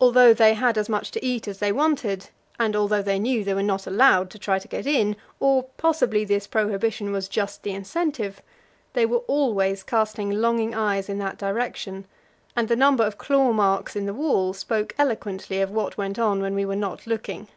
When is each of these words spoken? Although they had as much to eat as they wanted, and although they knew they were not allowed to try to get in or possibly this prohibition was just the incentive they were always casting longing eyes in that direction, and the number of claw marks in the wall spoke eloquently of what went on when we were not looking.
Although 0.00 0.32
they 0.32 0.54
had 0.54 0.78
as 0.78 0.88
much 0.88 1.10
to 1.10 1.22
eat 1.22 1.46
as 1.46 1.58
they 1.58 1.70
wanted, 1.70 2.30
and 2.58 2.74
although 2.74 3.02
they 3.02 3.18
knew 3.18 3.44
they 3.44 3.52
were 3.52 3.62
not 3.62 3.86
allowed 3.86 4.30
to 4.30 4.38
try 4.38 4.58
to 4.58 4.66
get 4.66 4.86
in 4.86 5.14
or 5.40 5.64
possibly 5.76 6.24
this 6.24 6.46
prohibition 6.46 7.12
was 7.12 7.28
just 7.28 7.62
the 7.62 7.72
incentive 7.72 8.40
they 8.94 9.04
were 9.04 9.22
always 9.28 9.82
casting 9.82 10.30
longing 10.30 10.74
eyes 10.74 11.10
in 11.10 11.18
that 11.18 11.36
direction, 11.36 12.06
and 12.56 12.68
the 12.68 12.76
number 12.76 13.04
of 13.04 13.18
claw 13.18 13.52
marks 13.52 13.94
in 13.94 14.06
the 14.06 14.14
wall 14.14 14.54
spoke 14.54 14.94
eloquently 14.96 15.60
of 15.60 15.70
what 15.70 15.98
went 15.98 16.18
on 16.18 16.40
when 16.40 16.54
we 16.54 16.64
were 16.64 16.74
not 16.74 17.06
looking. 17.06 17.48